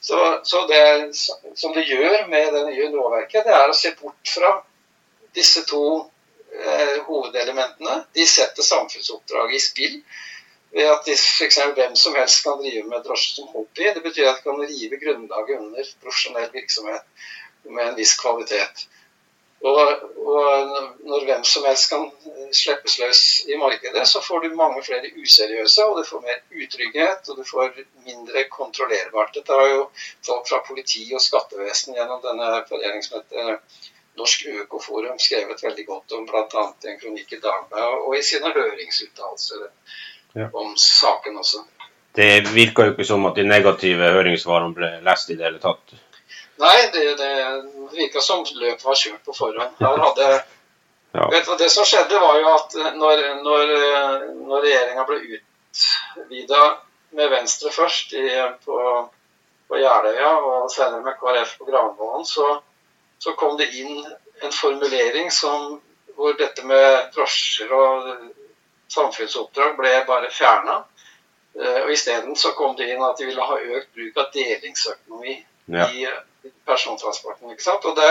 [0.00, 1.16] Så, så det
[1.58, 4.52] som det gjør med det nye lovverket, det er å se bort fra
[5.34, 5.84] disse to
[6.54, 8.02] eh, hovedelementene.
[8.14, 9.96] De setter samfunnsoppdraget i spill
[10.74, 11.58] ved at f.eks.
[11.74, 13.90] hvem som helst kan drive med drosje som hobby.
[13.94, 17.28] Det betyr at de kan rive grunnlaget under profesjonell virksomhet
[17.68, 18.86] med en viss kvalitet.
[19.66, 19.78] Og,
[20.22, 22.04] og, når hvem som helst kan
[22.54, 27.26] slippes løs i markedet, så får du mange flere useriøse, og du får mer utrygghet,
[27.28, 27.72] og du får
[28.06, 29.34] mindre kontrollerbart.
[29.34, 29.80] Dette har jo
[30.26, 33.58] folk fra politi og skattevesen gjennom denne foreningen heter
[34.18, 36.64] Norsk Økoforum skrevet veldig godt om, bl.a.
[36.84, 39.66] i en kronikk i Dagbladet og i sine høringsuttalelser
[40.34, 40.48] ja.
[40.52, 41.62] om saken også.
[42.18, 45.94] Det virka jo ikke som at de negative høringssvarene ble lest i det hele tatt.
[46.58, 47.32] Nei, det, det
[47.94, 49.76] virka som løpet var kjørt på forhånd.
[49.78, 50.30] Der hadde
[51.12, 51.28] ja.
[51.30, 53.72] vet du, Det som skjedde, var jo at når, når,
[54.48, 56.64] når regjeringa ble utvida
[57.16, 58.26] med Venstre først i,
[58.64, 58.80] på,
[59.68, 62.58] på Jeløya og senere med KrF på Granvollen, så,
[63.18, 64.02] så, kom det inn
[64.42, 65.78] en formulering som,
[66.18, 68.12] hvor dette med drosjer og
[68.92, 70.80] samfunnsoppdrag ble bare fjerna.
[71.58, 75.38] Eh, og Isteden kom det inn at de ville ha økt bruk av delingsøkonomi
[75.72, 75.88] ja.
[75.88, 76.06] i
[76.66, 77.50] persontransporten.
[77.52, 77.84] ikke sant?
[77.84, 78.08] Og det,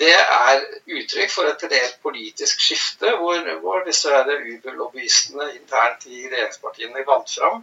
[0.00, 4.22] det er uttrykk for et reelt politisk skifte, hvor, hvor disse
[4.54, 7.62] Uber-lobbyistene internt i regjeringspartiene vant fram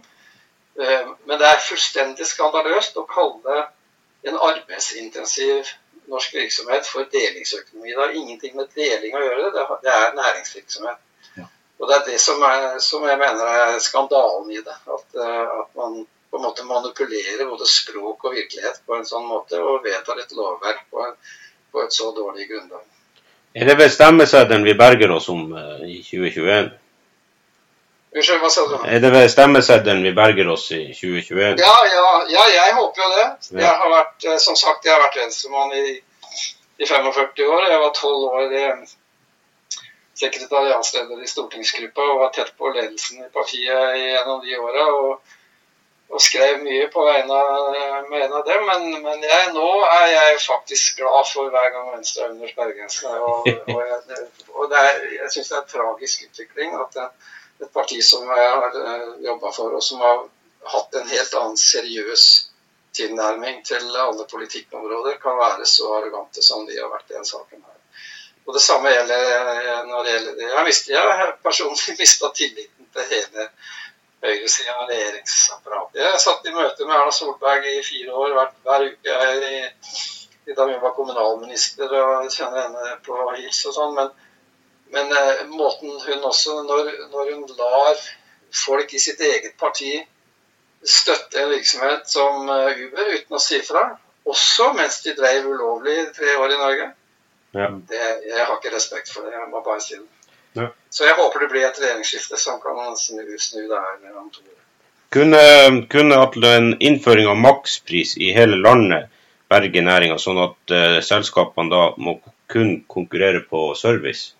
[0.78, 3.64] Eh, men det er fullstendig skandaløst å kalle
[4.28, 5.72] en arbeidsintensiv
[6.08, 7.90] norsk virksomhet for delingsøkonomi.
[7.90, 11.00] Det har ingenting med deling å gjøre, det er næringsvirksomhet.
[11.40, 11.48] Ja.
[11.80, 14.76] Og det er det som, er, som, jeg mener er skandalen i det.
[14.86, 15.98] At, eh, at, man
[16.30, 20.34] på en måte manipulerer både språk og virkelighet på en sånn måte, og vedtar et
[20.36, 21.16] lovverk på, en,
[21.72, 22.84] på et så dårlig grunnlag.
[23.56, 26.68] Er det ved stemmeseddelen vi berger oss om uh, i 2021?
[28.14, 28.76] Unnskyld, hva sa du?
[28.88, 31.58] Er det ved stemmeseddelen vi berger oss i 2021?
[31.60, 33.26] Ja, ja, ja jeg håper jo det.
[33.62, 35.98] Jeg har vært, eh, som sagt, jeg har vært venstremann i,
[36.80, 37.66] i 45 år.
[37.68, 38.64] Jeg var 12 år i
[40.18, 44.86] sekretariatsleder i stortingsgruppa og var tett på ledelsen i partiet i en av de åra.
[45.02, 45.36] Og,
[46.08, 47.72] og, skrev mye på vegne av
[48.46, 48.66] dem.
[48.66, 53.16] Men, men jeg, nå er jeg faktisk glad for hver gang Venstre er under sperregrensen.
[53.18, 54.84] Og, og, jeg, og det
[55.18, 57.08] jeg syns det er en tragisk utvikling at det,
[57.60, 60.20] et parti som jeg har eh, jobba for, og som har
[60.74, 62.26] hatt en helt annen seriøs
[62.98, 67.64] tilnærming til alle politikkområder, kan være så arrogante som de har vært i denne saken.
[67.66, 68.06] her.
[68.46, 72.88] Og Det samme gjelder eh, når det gjelder Jeg mistet, jeg har personlig mista tilliten
[72.94, 73.50] til hele
[74.24, 76.00] høyresida av regjeringsapparatet.
[76.02, 79.60] Jeg satt i møte med Erna Solberg i fire år hver, hver uke i,
[80.48, 83.94] i, da hun var kommunalminister, og kjenner henne på hils og sånn.
[83.98, 84.16] men
[84.90, 87.98] men eh, måten hun også, når, når, hun lar
[88.64, 89.98] folk i sitt eget parti
[90.84, 93.82] støtte en virksomhet som uh, Uber uten å si fra,
[94.28, 96.86] også mens de drev ulovlig tre år i Norge
[97.56, 97.66] ja.
[97.90, 99.34] det, Jeg har ikke respekt for det.
[99.34, 100.06] Jeg må bare si det.
[100.90, 104.42] Så jeg håper det blir et regjeringsskifte som kan snu, snu det her om to.
[105.12, 105.40] Kunne,
[105.88, 106.16] kunne
[106.54, 109.08] en innføring av makspris i hele landet
[109.48, 112.18] berge næringa, sånn at uh, selskapene da må
[112.52, 114.34] kun konkurrere på service?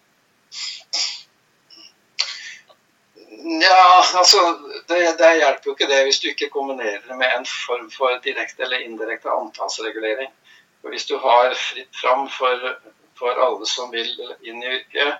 [3.49, 4.43] Ja, altså
[4.89, 8.19] det, det, hjelper jo ikke det hvis du ikke kombinerer det med en form for
[8.25, 10.29] direkte eller indirekte antallsregulering.
[10.85, 12.77] Og Hvis du har fritt fram for,
[13.19, 14.11] for alle som vil
[14.45, 15.17] inn i yrket,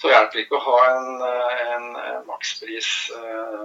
[0.00, 1.08] så hjelper det ikke å ha en,
[1.76, 2.90] en, en makspris.
[3.14, 3.64] Eh,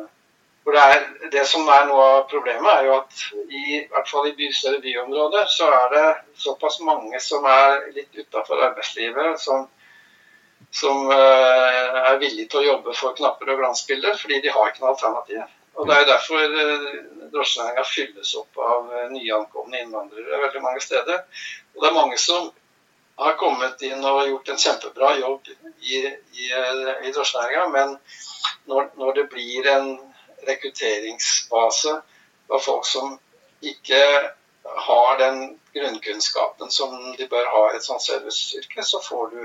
[0.63, 4.11] for det, er, det som er noe av problemet, er jo at i, i hvert
[4.11, 9.39] fall i by, større byområder så er det såpass mange som er litt utafor arbeidslivet,
[9.41, 9.67] som
[10.71, 14.83] som eh, er villige til å jobbe for knapper og glansbilder, fordi de har ikke
[14.83, 15.41] noe alternativ.
[15.79, 16.87] Og Det er jo derfor eh,
[17.33, 21.23] drosjenæringa fylles opp av eh, nyankomne innvandrere veldig mange steder.
[21.75, 22.51] Og det er mange som
[23.19, 26.49] har kommet inn og gjort en kjempebra jobb i, i,
[27.03, 27.95] i drosjenæringa, men
[28.71, 29.89] når, når, det blir en
[30.47, 31.95] rekrutteringsbase
[32.49, 33.17] av folk som
[33.59, 34.03] ikke
[34.87, 35.41] har den
[35.73, 39.41] grunnkunnskapen som de bør ha i et sånt serviceyrke, så får du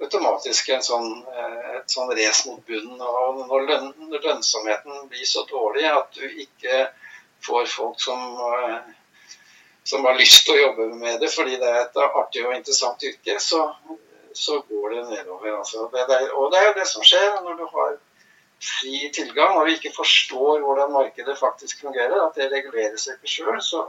[0.00, 3.00] automatisk en sånn, eh, et sånn race mot bunnen.
[3.00, 6.86] Og når, løn, når, lønnsomheten blir så dårlig at du ikke
[7.44, 8.22] får folk som,
[8.54, 8.78] eh,
[9.90, 13.02] som har lyst til å jobbe med det fordi det er et artig og interessant
[13.08, 13.64] yrke, så,
[14.38, 15.56] så går det nedover.
[15.56, 15.88] Altså.
[15.94, 17.96] Det, det, og det er jo det som skjer når du har
[18.60, 23.34] fri tilgang og vi ikke forstår hvordan markedet faktisk fungerer, at det regulerer seg ikke
[23.34, 23.88] sjøl, så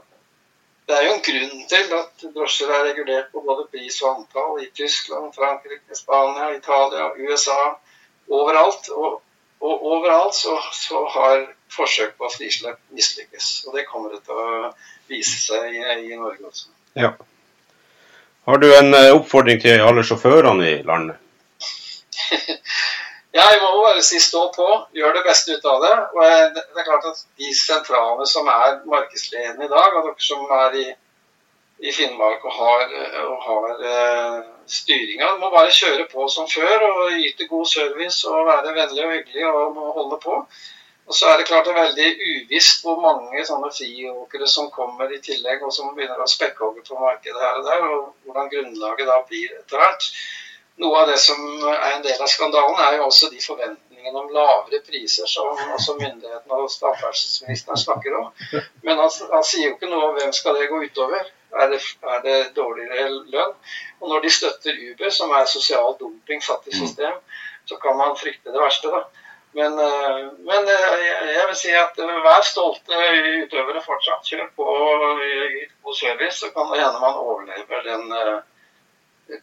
[0.89, 4.57] det er jo en grunn til at drosjer er regulert på både pris og antall
[4.63, 7.59] i Tyskland, Frankrike, Spania, Italia, USA.
[8.31, 8.89] Overalt.
[8.89, 9.21] Og,
[9.61, 13.49] og overalt så, så, har forsøk på frislipp mislykkes.
[13.67, 14.71] Og det kommer det til å
[15.11, 16.71] vise seg i, i Norge også.
[16.97, 17.13] Ja.
[18.49, 21.21] Har du en eh, oppfordring til alle sjåførene i landet?
[23.31, 24.65] Ja, jeg må bare si stå på.
[24.91, 25.91] Gjør det beste ut av det.
[26.11, 30.51] Og det er klart at de sentralene som er markedsledende i dag, og dere som
[30.57, 30.83] er i,
[31.87, 32.83] i Finnmark og har,
[33.21, 34.41] og har uh,
[34.71, 39.15] styringa, må bare kjøre på som før og yte god service og være vennlig og
[39.17, 40.37] hyggelig og holde på.
[41.11, 45.11] Og så er det klart det er veldig uvisst hvor mange sånne friåkere som kommer
[45.11, 49.09] i tillegg, og som begynner å spekkhogge på markedet her og der, og hvordan grunnlaget
[49.09, 50.07] da blir etter hvert.
[50.81, 54.31] Noe av det som er en del av skandalen, er jo også de forventningene om
[54.33, 58.31] lavere priser som også myndighetene og samferdselsministeren snakker om.
[58.87, 61.27] Men han, han, sier jo ikke noe om hvem skal det gå utover.
[61.51, 63.55] Er det, er det dårligere lønn?
[63.99, 67.17] Og når de støtter Uber, som er sosial dumping, i system,
[67.65, 69.03] så kan man frykte det verste, da.
[69.53, 72.99] Men, eh, men, eh, jeg vil si at vær stolte
[73.43, 74.23] utøvere fortsatt.
[74.29, 74.67] Kjør på
[75.83, 78.37] god service, så kan det hende man overlever den eh,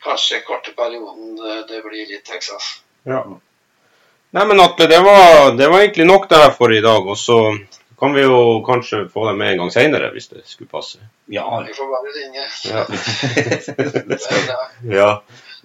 [0.05, 1.37] kanskje korte perioden
[1.69, 2.81] det blir litt Texas.
[3.09, 3.23] Ja.
[4.31, 7.07] Nei, men Atle, det var, det var egentlig nok det her for i dag.
[7.09, 7.39] Og så
[7.99, 10.99] kan vi jo kanskje få deg med en gang seinere, hvis det skulle passe.
[11.27, 12.45] Ja, vi får bare ringe.
[12.71, 12.85] Ja.
[15.01, 15.11] ja.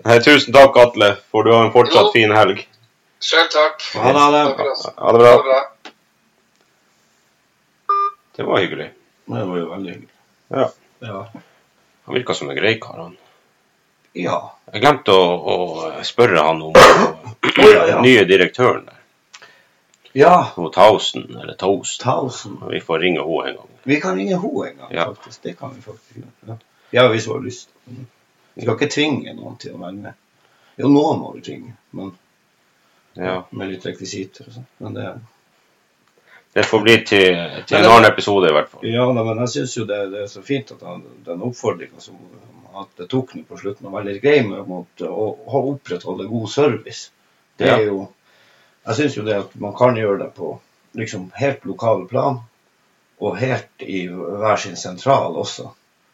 [0.03, 1.11] Nei, tusen takk, Atle.
[1.31, 2.13] for du har en fortsatt jo.
[2.15, 2.63] fin helg.
[3.23, 3.85] Sjøl takk.
[4.01, 4.43] Ha det.
[4.97, 5.59] Ha det bra.
[8.35, 8.89] Det var hyggelig.
[9.25, 10.13] Det var jo veldig hyggelig.
[10.57, 10.69] Ja.
[11.05, 11.21] Ja.
[12.05, 13.15] Han virka som en grei kar, han.
[14.17, 14.39] ja.
[14.73, 15.55] Jeg glemte å, å
[16.03, 19.02] spørre han om den nye direktøren der.
[20.13, 20.51] Ja.
[20.55, 22.01] Hun Tausen, eller Toast.
[22.01, 22.57] Tausen.
[22.71, 23.69] Vi får ringe henne en gang.
[23.83, 25.05] Vi kan ringe henne en gang, Ja.
[25.13, 25.41] faktisk.
[25.43, 26.57] Det kan vi faktisk gjøre.
[26.91, 27.07] Ja.
[27.09, 27.69] hvis hun har lyst.
[28.55, 30.13] Vi skal ikke tvinge noen til å være med.
[30.77, 32.11] Jo, nå må vi tvinge, men
[33.15, 33.43] Ja.
[33.51, 34.65] med litt rekvisitter og sånn.
[34.79, 35.19] Men det
[36.55, 38.81] Det får bli til, til en annen episode, i hvert fall.
[38.85, 41.99] Ja, da, men jeg syns jo det, det er så fint at han, den oppfordringa
[41.99, 42.15] som
[42.75, 46.49] at det tok nå på slutten, var veldig grei med mot å, å opprettholde god
[46.49, 47.09] service.
[47.57, 48.07] Det er jo
[48.87, 50.55] Jeg syns jo det at man kan gjøre det på
[50.99, 52.41] liksom helt lokale plan,
[53.23, 55.69] og helt i hver sin sentral også.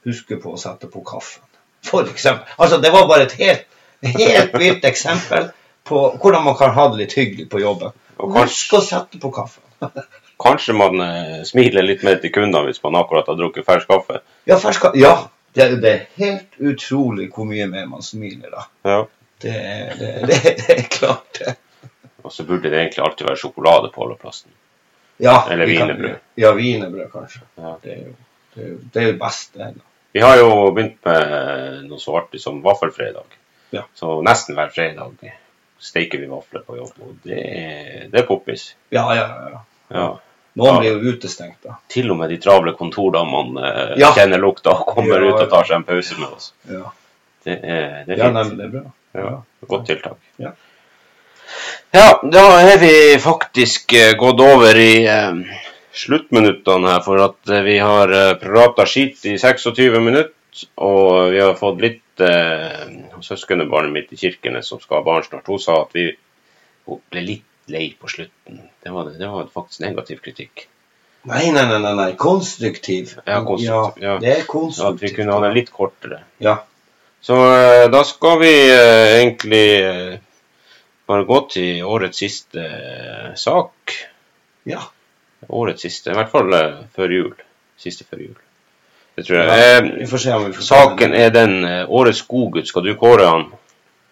[0.05, 1.43] Huske på å sette på kaffen.
[1.83, 2.45] Eksempel.
[2.57, 3.65] Altså, det var bare et helt,
[4.03, 5.49] helt vilt eksempel
[5.87, 7.95] på hvordan man kan ha det litt hyggelig på jobben.
[8.19, 9.63] Og Husk å sette på kaffen.
[10.39, 14.21] kanskje man eh, smiler litt mer til kundene hvis man akkurat har drukket fersk kaffe.
[14.47, 14.99] Ja, fersk kaffe.
[14.99, 15.15] Ja,
[15.57, 18.67] det, det er helt utrolig hvor mye mer man smiler da.
[18.87, 18.99] Ja.
[19.39, 19.55] Det,
[19.99, 21.55] det, det, det er klart, det.
[22.23, 24.51] Og så burde det egentlig alltid være sjokolade på holdeplassen.
[25.19, 26.17] Ja, Eller wienerbrød.
[26.39, 27.41] Ja, wienerbrød, kanskje.
[27.59, 27.75] Ja.
[27.83, 28.13] Det er jo
[28.55, 29.73] det, er jo, det er jo best, det.
[29.75, 29.85] da.
[30.11, 33.35] Vi har jo begynt med noe så artig som vaffelfredag.
[33.75, 33.83] Ja.
[33.93, 35.19] Så nesten hver fredag
[35.79, 37.43] steiker vi vafler på jobb, og det,
[38.11, 38.71] det er poppis.
[38.91, 39.61] Ja, ja, ja.
[39.93, 40.07] Ja.
[40.59, 40.79] Noen Ja.
[40.81, 41.75] blir jo utestengt, da.
[41.87, 44.09] Til og med de travle kontordamene eh, Ja.
[44.17, 46.53] kjenner lukta og kommer Ja, ut og tar seg en pause med oss.
[46.67, 46.89] Ja,
[47.45, 48.33] Det er, det er ja fint.
[48.33, 48.91] nei, men det er bra.
[49.13, 50.17] Ja, godt tiltak.
[50.41, 50.51] Ja.
[51.95, 55.59] Ja, da er vi faktisk eh, gått over i eh,
[55.91, 60.33] sluttminuttene her, for at eh, vi har eh, prata skit i 26 minutter,
[60.81, 62.89] og vi har fått litt eh,
[63.25, 66.11] Søskenbarnet mitt i Kirkenes som skal ha barn snart, hun sa at vi
[66.89, 68.61] hun ble litt lei på slutten.
[68.83, 70.67] Det var, det var faktisk negativ kritikk.
[71.29, 72.11] Nei, nei, nei, nei, nei.
[72.17, 73.17] konstruktiv.
[73.25, 74.15] Ja, konstruktiv, ja.
[74.23, 76.23] det er Så at vi kunne ha det litt kortere.
[76.39, 76.61] Ja.
[77.21, 79.65] Så eh, da skal vi eh, egentlig
[81.09, 83.95] bare gå til årets siste eh, sak.
[84.69, 84.85] ja.
[85.55, 87.35] Årets siste, i hvert fall eh, før jul.
[87.79, 88.37] Siste før jul.
[89.15, 89.47] Det tror jeg.
[89.47, 91.53] Ja, Eh, Vi får se om vi får saken er den
[91.87, 92.67] Årets godgutt.
[92.67, 93.45] Skal du kåre han?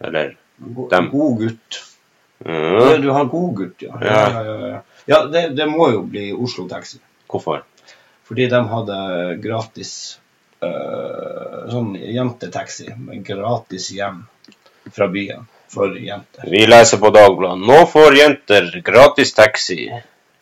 [0.03, 0.35] Eller?
[0.57, 1.09] God, dem.
[1.11, 1.81] Godgutt.
[2.45, 2.93] Ja.
[3.01, 3.97] Du har godgutt, ja.
[4.01, 4.21] Ja.
[4.29, 4.79] Ja, ja,
[5.09, 6.99] ja, det, det må jo bli Oslo Taxi.
[7.27, 7.63] Hvorfor?
[8.27, 8.97] Fordi de hadde
[9.43, 9.91] gratis
[10.63, 12.87] øh, sånn jentetaxi
[13.27, 14.23] gratis hjem
[14.95, 16.49] fra byen for jenter.
[16.51, 17.63] Vi leser på Dagbladet.
[17.67, 19.87] Nå får jenter gratis taxi.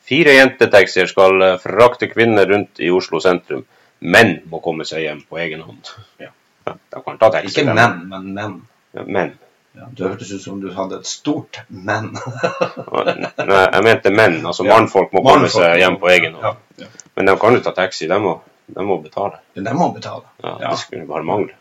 [0.05, 3.63] Fire jentetaxier skal eh, frakte kvinner rundt i Oslo sentrum.
[4.05, 5.95] Menn må komme seg hjem på egen hånd.
[6.21, 6.29] Ja.
[6.65, 7.51] Ja, kan ta taxi.
[7.53, 8.55] Ikke menn, men menn.
[8.93, 9.33] Ja, menn.
[9.75, 12.13] Ja, det hørtes ut som du hadde et stort men.
[12.15, 14.37] Nei, jeg mente menn.
[14.47, 15.65] Altså mannfolk må komme Mannfolk.
[15.65, 16.61] seg hjem på egen hånd.
[16.79, 16.91] Ja, ja.
[17.17, 18.07] Men de kan jo ta taxi.
[18.07, 18.37] De må,
[18.71, 19.41] de må betale.
[19.57, 20.23] De må betale.
[20.43, 20.55] Ja.
[20.69, 21.57] Det skulle bare mangle.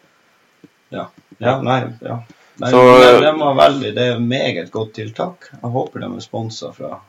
[0.94, 1.08] Ja,
[1.42, 2.20] ja nei, ja.
[2.56, 5.48] Nei, Så, men det, var veldig, det er meget godt tiltak.
[5.50, 7.00] Jeg håper de er sponsa fra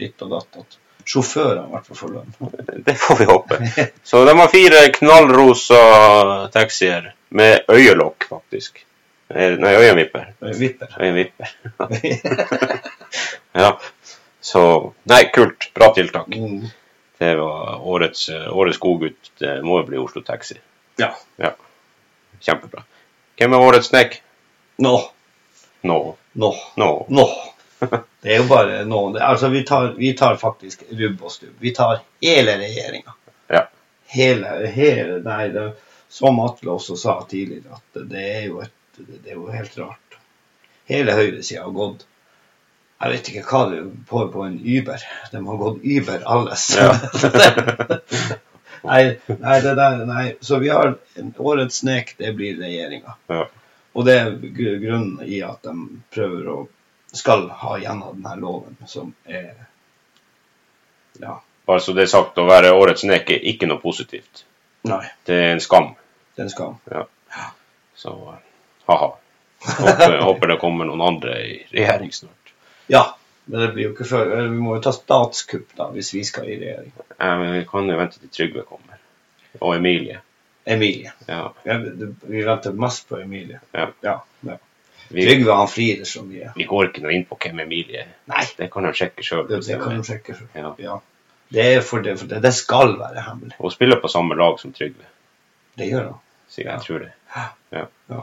[0.00, 0.60] ditt og datt.
[0.60, 2.36] At sjåførene i hvert fall får lønn.
[2.86, 3.60] Det får vi håpe.
[4.04, 5.80] Så de har fire knallrosa
[6.52, 8.84] taxier med øyelokk, faktisk.
[9.30, 10.32] Eh, Nei, øyenvipper.
[10.42, 10.92] Øyenvipper.
[11.00, 11.56] Øyenvipper.
[13.64, 13.72] ja.
[14.40, 14.62] Så
[15.08, 15.70] Nei, kult.
[15.74, 16.28] Bra tiltak.
[16.28, 16.68] Mm.
[17.20, 19.32] Det var årets, eh, årets godgutt.
[19.38, 20.58] Det må jo bli Oslo Taxi.
[21.00, 21.14] Ja.
[21.40, 21.54] Ja.
[22.40, 22.84] Kjempebra.
[23.38, 24.20] Hvem er årets snek?
[24.80, 25.10] Nå.
[25.80, 26.16] Nå.
[26.32, 27.06] Nå.
[27.08, 27.30] Nå.
[28.20, 29.16] Det er jo bare nå.
[29.16, 31.54] Altså, vi tar, vi tar faktisk rubb og stubb.
[31.58, 33.14] Vi tar hele regjeringa.
[33.48, 33.62] Ja.
[34.12, 35.70] Hele, hele Nei, det,
[36.08, 40.18] som Atle også sa tidligere, at det er jo, et, det er jo helt rart.
[40.90, 42.06] Hele høyresida har gått
[43.00, 45.04] Jeg vet ikke hva det får på en Uber.
[45.32, 46.66] De har gått Uber alles.
[46.76, 46.90] Ja.
[48.90, 50.26] nei, nei, det der, nei.
[50.44, 50.98] Så vi har
[51.38, 53.16] årets snek, det blir regjeringa.
[53.32, 53.46] Ja.
[53.92, 54.36] Og det er
[54.80, 55.74] grunnen i at de
[56.14, 56.58] prøver å
[57.12, 59.54] skal ha gjennom denne loven, som er
[61.20, 61.40] Ja.
[61.66, 64.44] Bare så det er sagt, å være årets nek er ikke noe positivt.
[64.88, 65.94] Nei, Det er en skam.
[66.36, 66.76] det er en skam.
[66.90, 67.06] Ja.
[67.94, 68.14] Så
[68.86, 69.10] ha-ha.
[69.60, 72.54] Håper, håper det kommer noen andre i regjering snart.
[72.88, 73.02] Ja,
[73.44, 76.48] men det blir jo ikke før Vi må jo ta statskupp da, hvis vi skal
[76.48, 76.92] i regjering.
[77.18, 78.98] Ja, men vi kan jo vente til Trygve kommer.
[79.60, 80.20] Og Emilie.
[80.66, 81.12] Emilie.
[81.26, 81.52] Ja.
[81.64, 83.60] Det- Vi venter mest på Emilie.
[83.72, 83.88] Ja.
[84.02, 84.56] ja, ja.
[85.08, 86.52] Vi, Trygve han flirer så mye.
[86.56, 88.10] vi går ikke noe inn på hvem Emilie er.
[88.30, 89.48] Nei, Det kan han sjekke sjøl.
[89.48, 90.34] det, det kan han sjekke.
[90.36, 90.74] selv Ja.
[90.78, 90.98] Ja.
[91.52, 93.56] Det er for det, for det, det skal være hemmelig.
[93.58, 95.02] Hun spiller på samme lag som Trygve,
[95.78, 96.20] Det gjør han.
[96.48, 96.80] sier jeg.
[96.86, 97.12] Tror det.
[97.72, 97.86] Ja.
[98.08, 98.20] Ja.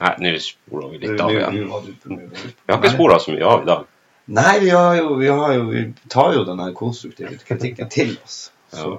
[0.00, 1.70] Nei, nå sporer vi litt av igjen.
[2.04, 3.86] Vi har ikke spora så mye av i dag.
[4.26, 8.50] Nei, vi, har jo, vi, har jo, vi tar jo den konstruktive kritikken til oss.
[8.74, 8.98] Så,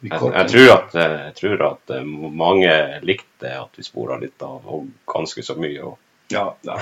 [0.00, 2.04] Jeg, jeg, tror at, eh, jeg tror at eh,
[2.42, 2.74] mange
[3.06, 5.80] likte at vi spora litt av, og ganske så mye.
[5.84, 5.96] Og,
[6.32, 6.78] Ja, ja.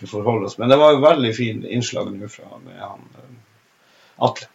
[0.00, 0.58] Vi får holde oss.
[0.58, 3.32] Men det var jo veldig fin innslag nå fra med han eh,
[4.26, 4.48] Atle.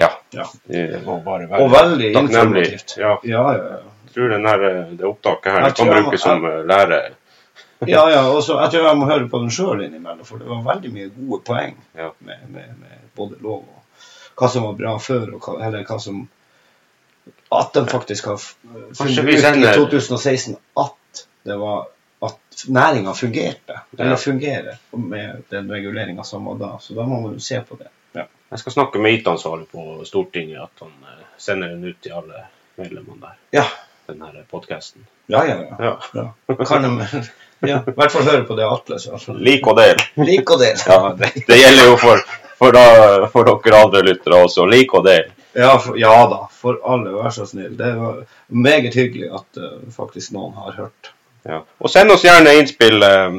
[0.00, 0.10] ja.
[0.32, 0.46] Ja.
[0.64, 2.64] Det var bare Og veldig takknemlig.
[2.66, 2.96] informativt.
[2.98, 6.42] Ja, Ja, ja, jeg tror den her, eh, det opptaket her det kan brukes som
[6.42, 6.64] lærer.
[6.66, 7.02] lære.
[7.88, 10.48] Ja, ja, og så jeg tror jeg må høre på den sjøl innimellom, for det
[10.48, 13.76] var veldig mye gode poeng med, med, med både lov og
[14.40, 16.18] hva som var bra før, og hva, eller hva som
[17.50, 21.88] At de faktisk har funnet ut i 2016 at det var
[22.22, 26.70] at næringa fungerte, eller fungerer, med den reguleringa som var da.
[26.80, 27.88] Så da må man jo se på det.
[28.12, 28.26] Ja.
[28.50, 32.44] Jeg skal snakke med IT-ansvarlig på Stortinget, at han eh, sender den ut til alle
[32.76, 33.38] medlemmene der.
[33.50, 33.64] Ja,
[34.06, 35.06] Den her podkasten.
[35.26, 35.56] ja, ja.
[35.78, 35.96] ja.
[36.14, 36.32] Ja.
[36.48, 36.64] ja.
[36.64, 37.22] Kan de
[37.68, 39.18] ja, i hvert fall høre på det Atle sa.
[39.36, 40.00] Lik og del.
[40.16, 40.78] Lik og del.
[40.86, 42.22] Ja, det, det gjelder jo for,
[42.58, 44.66] for, da, for dere andre lyttere også.
[44.70, 45.28] Lik og del.
[45.52, 47.74] Ja, for, ja da, for alle, vær så snill.
[47.78, 51.12] Det var meget hyggelig at uh, faktisk noen har hørt.
[51.42, 51.62] Ja.
[51.78, 53.38] Og send oss gjerne innspill eh,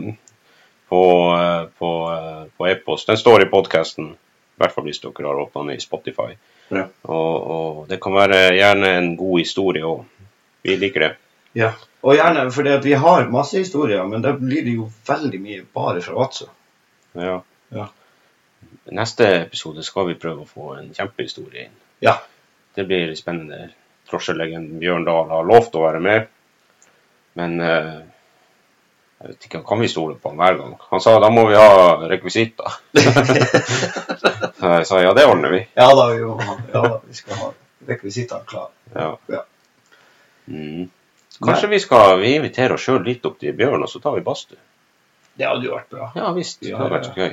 [0.89, 3.08] på, uh, på, uh, på e-post.
[3.08, 4.10] Den står i podkasten.
[4.12, 6.34] I hvert fall hvis dere har åpna den i Spotify.
[6.71, 6.88] Ja.
[7.08, 10.04] Og, og det kan være gjerne en god historie òg.
[10.65, 11.12] Vi liker det.
[11.58, 11.71] Ja.
[12.02, 16.02] Og gjerne, for vi har masse historier, men da blir det jo veldig mye bare
[16.02, 16.47] fra Vadsø.
[17.17, 17.39] Ja.
[17.76, 17.88] Ja.
[18.91, 21.76] Neste episode skal vi prøve å få en kjempehistorie inn.
[22.04, 22.17] Ja.
[22.76, 23.69] Det blir spennende.
[24.12, 26.26] Drosjelegenden Bjørn Dahl har lovt å være med.
[27.39, 28.02] Men uh,
[29.21, 30.74] jeg vet ikke, kan vi stole på han hver gang?
[30.89, 32.80] Han sa da må vi ha rekvisitter.
[34.60, 35.62] Så jeg sa ja, det ordner vi.
[35.78, 37.52] Ja da, vi, ha, ja, da, vi skal ha
[37.88, 38.74] rekvisittene klare.
[38.95, 39.12] Ja.
[39.32, 39.43] Ja.
[40.50, 40.89] Mm.
[41.41, 44.26] Kanskje vi skal vi inviterer oss sjøl litt opp til Bjørn, og så tar vi
[44.26, 44.60] badstue?
[45.41, 46.12] Det hadde jo vært bra.
[46.15, 46.60] Ja visst.
[46.62, 47.32] Det hadde vært så gøy.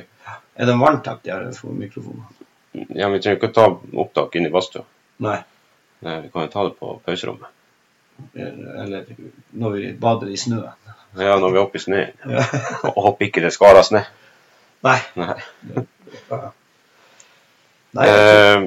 [0.59, 0.79] Er den
[1.13, 1.45] at de her
[1.77, 2.25] mikrofoner?
[2.97, 3.67] Ja, Vi trenger ikke ta
[4.03, 4.83] opptak inn i badstua.
[5.25, 5.37] Nei.
[6.05, 7.47] Nei, Vi kan jo ta det på pauserommet.
[8.35, 9.05] Eller
[9.61, 10.73] når vi bader i snøen.
[11.17, 12.17] Ja, når vi er oppe i snøen.
[12.35, 12.43] Ja.
[12.91, 14.01] Og håper ikke det skarer snø.
[14.85, 14.97] Nei.
[15.19, 15.33] Nei.
[17.91, 18.65] Nei, Eh,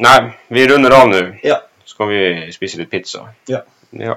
[0.00, 1.20] nei, vi runder av nå.
[1.44, 1.58] Ja.
[1.88, 2.20] Skal vi
[2.54, 3.26] spise litt pizza?
[3.48, 3.62] Ja.
[3.92, 4.16] ja.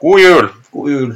[0.00, 0.48] God jul!
[0.72, 1.12] God jul.